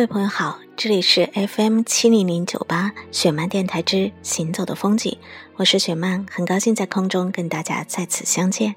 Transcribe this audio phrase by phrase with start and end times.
[0.00, 5.18] 各位朋友好，这里是 FM 七零零九八雪漫电台之行走的风景，
[5.56, 8.74] 我是雪漫，很高兴在空中跟大家再次相见。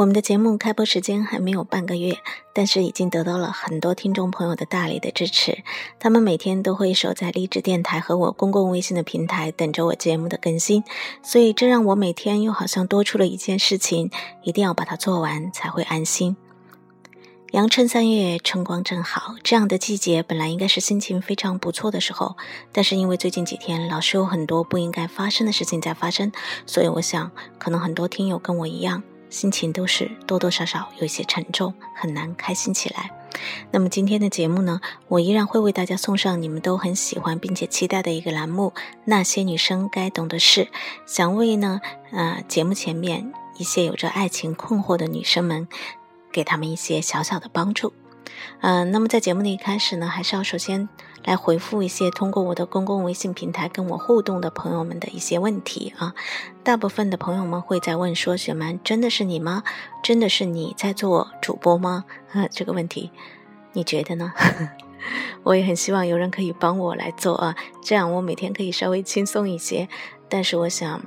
[0.00, 2.20] 我们的节目开播时间还没有半个月，
[2.54, 5.62] 但是已经得到了很多听众朋友的大力的支持。
[5.98, 10.82] 他们每天都会守在励志电台和我公共微信的平台，等着我节目的更新。
[11.22, 14.10] 所以这让我每天又好像多出了一件事情，
[14.42, 16.34] 一定要把它做完才会安心。
[17.50, 22.38] 阳春三月，春光正好，这样的季节本来应该是心情非常不错的时候，
[22.72, 26.32] 但是因为最近几天老是有很多不应该发生的事情在发生，
[26.64, 29.02] 所以我想，可能很多听友跟我一样。
[29.30, 33.10] 心情都是多多少少有一些沉重，很难开心起来。
[33.70, 38.72] 那么今天的节目呢，我依然会为大家送上你们都很喜欢并且期待的一个栏目
[39.04, 40.64] 《那些女生该懂的事》，
[41.06, 45.68] 想为呢，呃，节目前面一些有着爱情困惑的女生们，
[46.32, 47.94] 给他们一些小小的帮助。
[48.60, 50.88] 嗯，那么在节目的一开始呢，还是要首先
[51.24, 56.14] 来回复一些通过我的公共微信平台跟我互动的朋友们的一些问题啊。
[56.62, 59.62] 大部分的朋友们会在问说：“雪曼，真的是你吗？
[60.02, 63.10] 真的是你在做主播吗？”啊，这个问题，
[63.72, 64.32] 你觉得呢？
[65.44, 69.88] 我也很希望有人可以帮我来做啊，这样我每天可以稍微轻松一些。
[70.28, 71.00] 但是我想。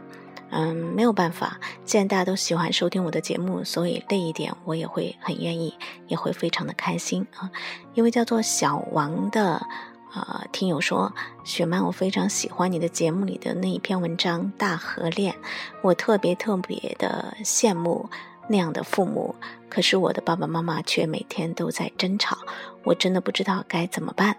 [0.56, 1.60] 嗯，没有办法。
[1.84, 5.74] 既然大家都喜欢收听我的节目，所以累一点我也会很愿意，
[6.08, 7.50] 也会非常的开心啊。
[7.96, 9.66] 因为叫做小王的
[10.14, 11.12] 啊听友说，
[11.44, 15.34] 雪曼，我非常喜欢你的节目里的那一篇文章《大河恋》，
[15.82, 18.08] 我特别特别的羡慕
[18.48, 19.36] 那样的父母。
[19.70, 22.38] 可是我的爸爸妈妈却每天都在争吵，
[22.84, 24.38] 我真的不知道该怎么办。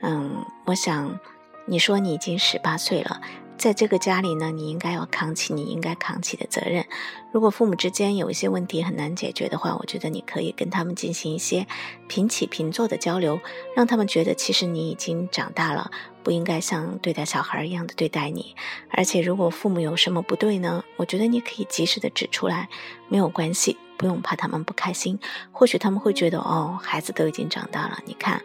[0.00, 1.18] 嗯，我想
[1.64, 3.20] 你说你已经十八岁了。
[3.58, 6.84] 在这个家里呢，你应该要扛起你应该扛起的责任。
[7.32, 11.66] 如果父母之间有一些问题很难解决的话，我觉得你可以跟他们进行一些
[12.06, 13.40] 平起平坐的交流，
[13.74, 15.90] 让他们觉得其实你已经长大了，
[16.22, 18.54] 不应该像对待小孩一样的对待你。
[18.90, 22.68] 而且，如果父母有什么不对呢，我觉得你可以及时的指出来，
[23.08, 23.76] 没有关系。
[23.96, 25.18] 不用怕他们不开心，
[25.52, 28.42] 或许他们会觉得哦，孩子都已经长大了，你看，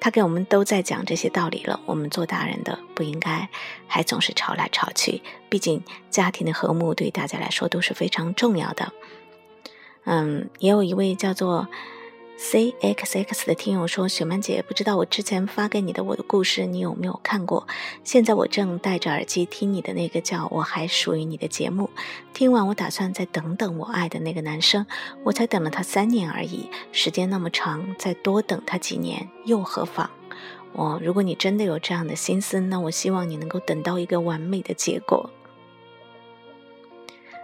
[0.00, 1.80] 他给我们都在讲这些道理了。
[1.86, 3.48] 我们做大人的不应该
[3.86, 8.92] 还总是吵来吵去，毕竟家庭的和睦对大家来说都是非常重要的。
[10.04, 11.68] 嗯，也有一位叫做。
[12.42, 17.68] C X X 的听友说：“雪曼姐，不知道我之前发给你的我的故事，你有没有看过？
[18.02, 21.90] 现在我正戴着耳机听你的那个叫我还属于你的节目。
[22.32, 24.86] 听完，我打算再等等我爱的那个男生。
[25.22, 30.08] 我才等了他三年而已，时间那么长，再多等他几年又何妨？
[30.72, 35.28] 我，如果你真的有这样的心思，那我希望你能够等到一个完美的结果。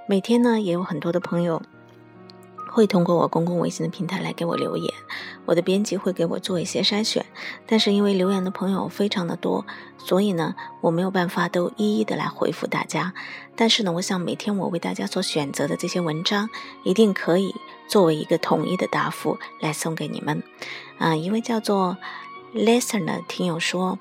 [0.08, 1.60] 每天呢，也有很多的朋友。”
[2.76, 4.92] 会通过我公共微信的平台来给我留言，
[5.46, 7.24] 我的编辑会给我做一些筛选，
[7.66, 9.64] 但是因为留言的朋友非常的多，
[9.96, 13.14] 所以呢，我没有办法都一一的来回复大家。
[13.56, 16.50] 但是呢，我想每天我为大家所选择的这些文章，
[16.84, 17.54] 一定可以
[17.88, 20.42] 作为一个统一的答复来送给你们。
[20.98, 21.96] 啊，一位叫做
[22.54, 23.98] Listen 的听友说，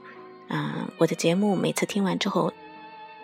[0.50, 2.52] 嗯，我的节目每次听完之后，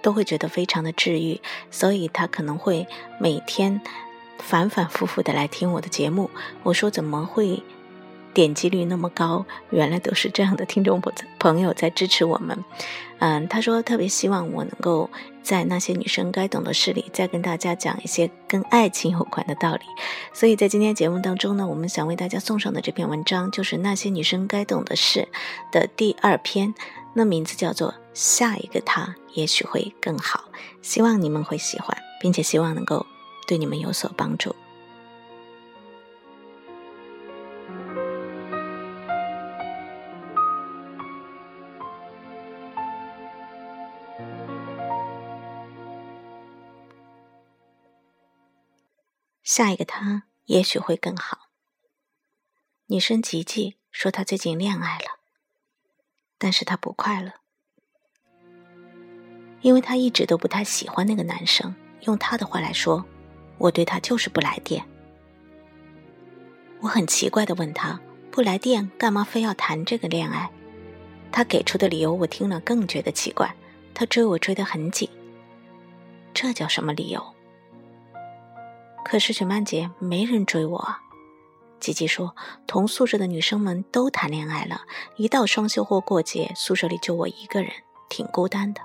[0.02, 2.88] 都会觉得非常的治愈，所以他可能会
[3.20, 3.82] 每天。
[4.42, 6.30] 反反复复的来听我的节目，
[6.64, 7.64] 我说怎么会
[8.34, 9.46] 点击率那么高？
[9.70, 11.02] 原来都是这样的听众
[11.40, 12.64] 朋友在支持我们。
[13.20, 15.10] 嗯，他说特别希望我能够
[15.44, 19.82] 在那些女生该懂的事里，再跟大家讲一些跟爱情有关的道理。
[20.34, 25.28] 所以在今天节目当中呢，我们想为大家送上的这篇文章，就是那些女生该懂的事
[25.72, 26.74] 的第二篇，
[27.14, 30.46] 那名字叫做《下一个他也许会更好》，
[30.82, 33.06] 希望你们会喜欢，并且希望能够。
[33.52, 34.56] 对你们有所帮助。
[49.44, 51.50] 下一个他也许会更好。
[52.86, 55.20] 女生吉吉说她最近恋爱了，
[56.38, 57.34] 但是她不快乐，
[59.60, 61.76] 因为她一直都不太喜欢那个男生。
[62.04, 63.06] 用她的话来说。
[63.62, 64.84] 我对他就是不来电。
[66.80, 68.00] 我很奇怪的问他
[68.32, 70.50] ：“不来电，干嘛非要谈这个恋爱？”
[71.32, 73.56] 他给出的理由我听了更觉得奇怪。
[73.94, 75.08] 他追我追得很紧，
[76.34, 77.24] 这叫什么理由？
[79.06, 80.78] 可是雪曼姐没人追我。
[80.78, 81.00] 啊。
[81.80, 82.36] 吉吉说
[82.66, 84.82] ：“同宿舍的女生们都谈恋爱了，
[85.18, 87.72] 一到双休或过节，宿舍里就我一个人，
[88.10, 88.82] 挺孤单的。”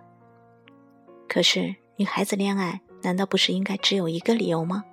[1.29, 2.81] 可是女孩子恋爱。
[3.03, 4.85] 难道不是应该只有一个理由吗？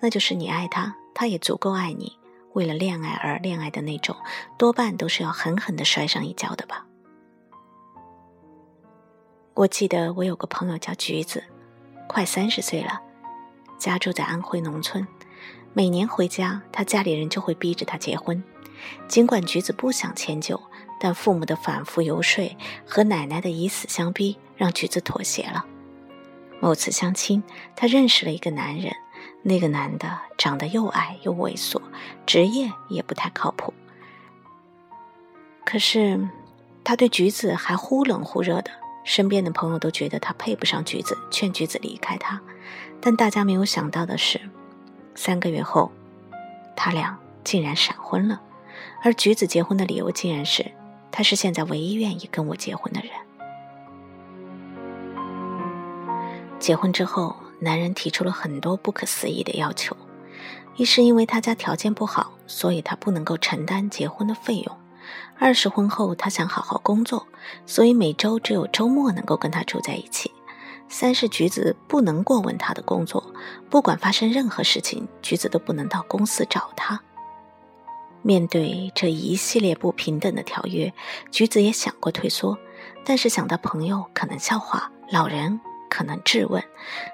[0.00, 2.16] 那就是你爱他，他也足够爱你。
[2.54, 4.16] 为了恋爱而恋爱的那种，
[4.56, 6.86] 多半都是要狠狠的摔上一跤的吧。
[9.54, 11.42] 我记得我有个朋友叫橘子，
[12.06, 13.00] 快三十岁了，
[13.76, 15.06] 家住在安徽农村。
[15.72, 18.42] 每年回家，他家里人就会逼着他结婚。
[19.08, 20.60] 尽管橘子不想迁就，
[20.98, 22.48] 但父母的反复游说
[22.86, 25.64] 和奶奶的以死相逼，让橘子妥协了。
[26.60, 27.42] 某次相亲，
[27.76, 28.92] 他认识了一个男人。
[29.42, 31.80] 那个男的长得又矮又猥琐，
[32.26, 33.72] 职业也不太靠谱。
[35.64, 36.28] 可是，
[36.82, 38.70] 他对橘子还忽冷忽热的，
[39.04, 42.40] 身边的朋友都觉得他配不上橘子，劝橘子离开他。
[43.00, 44.40] 但大家没有想到的是，
[45.14, 45.92] 三个月后，
[46.76, 48.40] 他俩竟然闪婚了。
[49.02, 50.72] 而橘子结婚的理由竟然是，
[51.12, 53.10] 他是现在唯一愿意跟我结婚的人。
[56.68, 57.34] 结婚之后。
[57.60, 59.96] 男人提出了很多不可思议的要求，
[60.76, 64.76] 一是因为他家条件不好，所以他不能够承担结婚的费用；
[65.40, 67.26] 二是婚后他想好好工作，
[67.66, 70.30] 所以每周只有周末能够跟他住在一起；
[70.88, 73.34] 三是橘子不能过问他的工作，
[73.68, 77.00] 不管发生任何事情，橘子都不能到公司找他。
[78.22, 80.94] 面对这一系列不平等的条约，
[81.32, 82.56] 橘子也想过退缩，
[83.04, 85.60] 但是想到朋友可能笑话，老人。
[85.88, 86.62] 可能质问，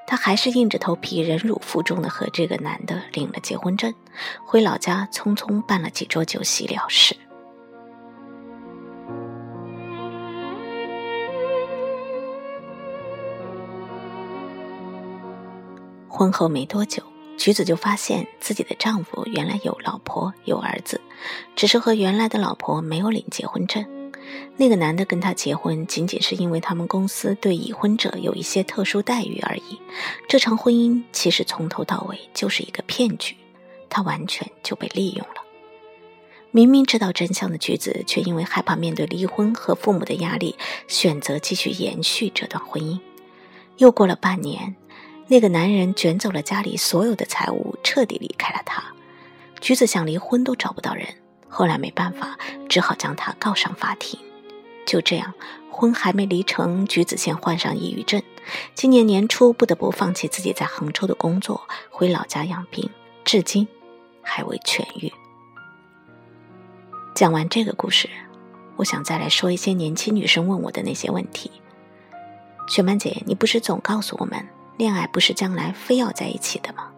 [0.07, 3.95] 他还是硬着头皮忍辱负重的和这个男的领了结婚证，
[4.45, 7.17] 回老家匆匆办了几桌酒席了事。
[16.09, 17.03] 婚后没多久，
[17.37, 21.01] 橘子就发现自己的丈夫原来有老婆有儿子，
[21.57, 23.85] 只是和原来的老婆没有领结婚证。
[24.57, 29.81] 那个男的跟她结婚，仅仅是因为他们公司对已婚者有一些特殊待遇而已。
[30.29, 33.37] 这场婚姻其实从头到尾就是一个骗局，
[33.89, 35.43] 他完全就被利用了。
[36.51, 40.55] 明明知道真相的橘子，却因为害怕面对离婚和父母的压力，
[40.87, 43.01] 选择继续延续这段婚姻。
[43.79, 44.77] 又过了半年，
[45.27, 48.85] 那个男人卷走了家里所有的财物，彻底离开了她。
[49.61, 51.09] 橘子想离婚都找不到人。
[51.55, 52.37] 后来没办法，
[52.69, 54.19] 只好将他告上法庭。
[54.85, 55.33] 就这样，
[55.71, 58.21] 婚还没离成，橘子先患上抑郁症。
[58.75, 62.91] 今年年初，不得不放弃自己在杭州的工作，回老家养病，
[63.25, 63.69] 至今
[64.21, 65.13] 还未痊愈。
[67.15, 68.11] 讲完这个故事，
[68.75, 71.53] 我想再来说一些年轻女生问我的那些问题。
[72.67, 74.45] 雪曼姐，你不是总告诉我们，
[74.77, 76.91] 恋爱不是将来非要在一起的吗？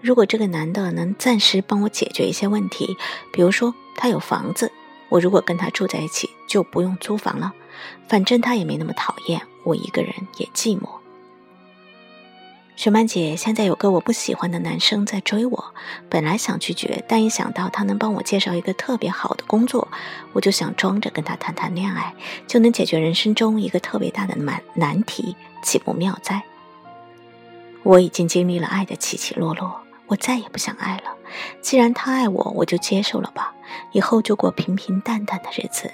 [0.00, 2.96] 如果这个男的能暂时帮我解决一些问题，
[3.30, 4.70] 比如说他有房子，
[5.08, 7.52] 我如果跟他住在一起就不用租房了，
[8.08, 10.88] 反正他也没那么讨厌我一个人也寂寞。
[12.76, 15.74] 雪曼姐，现在有个我不喜欢的男生在追我，
[16.08, 19.88] 本来想拒绝，但一想到他能帮我介绍一个特别好的工作，
[20.32, 22.14] 我就想装着跟他谈谈恋爱，
[22.46, 26.40] 就能解决人生中一个特别大的难难题，岂不妙哉？
[27.82, 31.17] 我已经经历了爱的起起落落，我再也不想爱了。
[31.60, 33.54] 既然他爱我，我就接受了吧，
[33.92, 35.90] 以后就过平平淡淡的日子。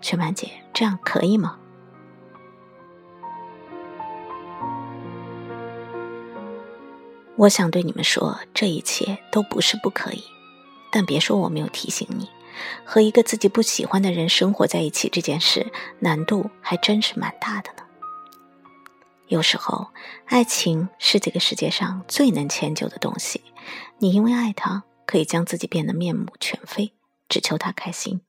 [0.00, 1.58] 雪曼姐，这样可以吗？
[7.36, 10.24] 我想对你们说，这一切都不是不可以，
[10.90, 12.28] 但别说我没有提醒你，
[12.84, 17.79] 和一个自己不喜欢的人生活在一起这件事，难度还真是蛮大的呢。
[19.30, 19.92] 有时候，
[20.26, 23.40] 爱情是这个世界上最能迁就的东西。
[23.98, 26.92] 你因为爱他，可以将自己变得面目全非，
[27.28, 28.22] 只求他开心。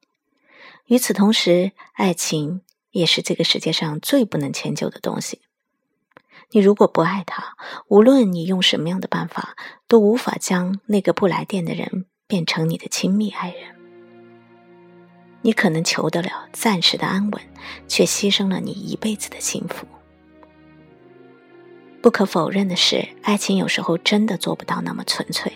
[0.85, 5.41] 与此同时，爱情也是这个世界上最不能迁就的东西。
[6.51, 7.55] 你如果不爱他，
[7.87, 9.55] 无论你用什么样的办法，
[9.87, 13.75] 都无法将那个不来电的人变成你的亲密爱人。
[15.41, 17.41] 你可能求得了暂时的安稳，
[17.87, 19.87] 却牺牲了你一辈子的幸福。
[22.01, 25.53] 不可否认的是，爱情有时候真的做不到那么纯粹，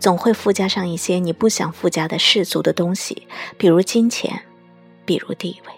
[0.00, 4.42] 总会附加上一些你不想附加的世俗的东西，比如金钱，
[5.04, 5.72] 比如地位。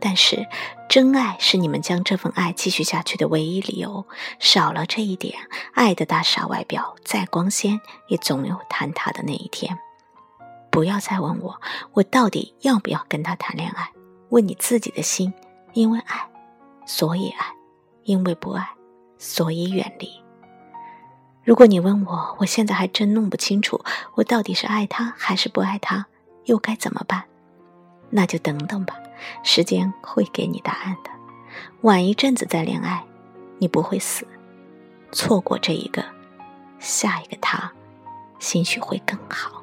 [0.00, 0.46] 但是，
[0.88, 4.06] 真爱是你们将这份爱继续下去的唯一理由。
[4.38, 5.34] 少了这一点，
[5.74, 9.76] 爱的大厦外表再光鲜，也总有坍塌的那一天。
[10.70, 11.60] 不要再问我，
[11.94, 13.90] 我到底要不要跟他谈恋爱？
[14.28, 15.32] 问你自己的心，
[15.72, 16.28] 因为爱，
[16.86, 17.46] 所以爱；
[18.04, 18.68] 因为不爱。
[19.18, 20.10] 所以远离。
[21.44, 23.82] 如果你问我，我现在还真弄不清楚，
[24.14, 26.06] 我到底是爱他还是不爱他，
[26.44, 27.24] 又该怎么办？
[28.10, 28.94] 那就等等吧，
[29.42, 31.10] 时间会给你答案的。
[31.82, 33.04] 晚一阵子再恋爱，
[33.58, 34.26] 你不会死。
[35.10, 36.04] 错过这一个，
[36.78, 37.72] 下一个他
[38.38, 39.57] 兴许会更好。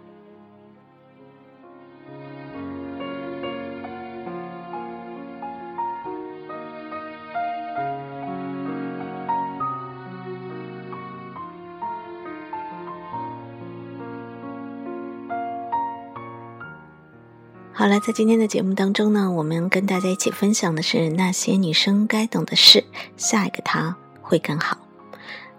[17.85, 22.83] 好了，在今天的节目当中呢，我们跟大家一起分享的是那些女生该懂的事，
[23.15, 24.75] 下一个他会更好。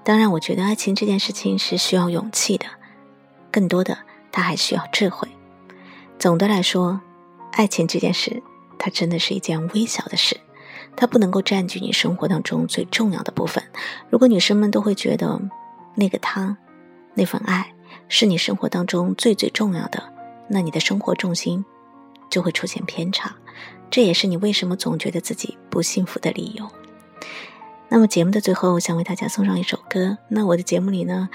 [0.03, 2.67] 当然，我觉得爱情这件事情是需要勇气的，
[3.53, 3.97] 更多的
[4.33, 5.29] 它还需要智慧。
[6.19, 7.01] 总的来说，
[7.53, 8.43] 爱情这件事，
[8.77, 10.37] 它真的是一件微小的事，
[10.97, 13.63] 它不能够占据你生活当中最重要的部分。
[14.11, 15.41] 如果女生们都会觉得
[15.95, 16.57] 那个他，
[17.15, 17.73] 那份爱
[18.09, 20.03] 是你生活当中最最重要的，
[20.49, 21.65] 那你的生活重心。
[22.31, 23.37] 就会出现偏差，
[23.91, 26.69] 这也是你为什么总觉得自己不幸福的理由。
[27.89, 30.19] 那么节目的最后，想为大家送上一首歌。
[30.29, 31.29] 那我的节目里呢，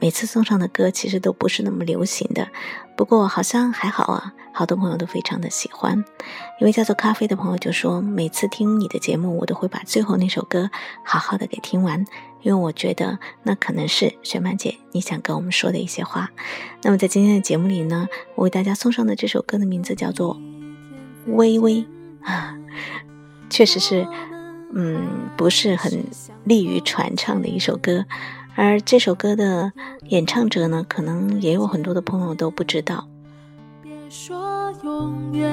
[0.00, 2.48] 每次送上的歌其实都不是那么流行的，
[2.96, 6.04] 不过好像还好啊，好多朋友都非常的喜欢。
[6.60, 10.70] 一位叫做咖啡的朋友就说，每次听你的节目，我都会把最后那首歌
[11.04, 12.04] 好好的给听完。
[12.42, 16.30] 因为我觉得那可能是雪曼姐你想跟我们说的一些话。
[16.82, 20.36] 那么在今天的节目里呢，我为大家送上的这首歌的名字叫做
[21.32, 21.74] 《微微》
[22.22, 22.56] 啊，
[23.50, 24.06] 确实是，
[24.72, 26.04] 嗯，不是很
[26.44, 28.04] 利于传唱的一首歌。
[28.60, 29.72] 而这首歌的
[30.08, 33.06] 演唱者呢，可能也有很多的朋友都不知道。
[33.84, 35.48] 别说永远。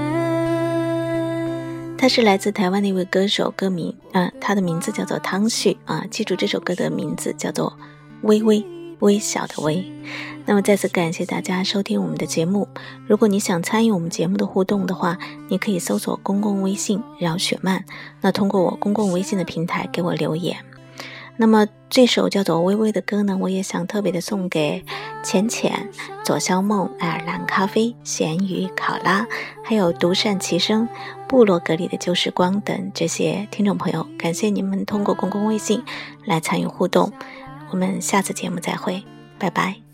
[1.99, 7.69] 他是来自台湾的一位歌手，歌名啊，他的名字叫做汤旭啊，记住这首歌的名字叫做
[8.23, 8.65] 《微微
[9.01, 9.75] 微小的微》。
[10.47, 12.67] 那么再次感谢大家收听我们的节目。
[13.05, 17.85] 如果你想参与我们节目的互动的话，你可以搜索公共微信“饶雪漫”，
[18.21, 20.57] 那通过我公共微信的平台给我留言。
[21.37, 24.83] 那么这首叫做《微微》的歌呢，我也想特别的送给
[25.23, 25.89] 浅浅、
[26.23, 29.27] 左肖梦、爱尔兰咖啡、咸鱼、考拉，
[29.63, 30.87] 还有独善其身、
[31.27, 34.07] 部落格里的旧时光等这些听众朋友。
[34.17, 35.83] 感谢你们通过公共微信
[36.25, 37.11] 来参与互动。
[37.71, 39.03] 我们下次节目再会，
[39.37, 39.84] 拜拜。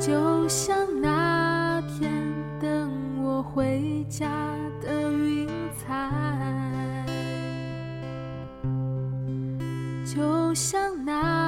[0.00, 0.40] 就。
[0.52, 2.10] 像那天
[2.60, 4.28] 等我回家
[4.82, 6.10] 的云彩，
[10.04, 11.39] 就像那。